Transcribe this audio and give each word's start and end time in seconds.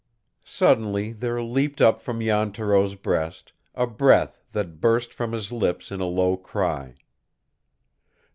Suddenly 0.43 1.13
there 1.13 1.43
leaped 1.43 1.79
up 1.79 1.99
from 1.99 2.21
Jan 2.21 2.51
Thoreau's 2.51 2.95
breast 2.95 3.53
a 3.75 3.85
breath 3.85 4.41
that 4.51 4.81
burst 4.81 5.13
from 5.13 5.31
his 5.31 5.51
lips 5.51 5.91
in 5.91 5.99
a 6.01 6.05
low 6.05 6.35
cry. 6.37 6.95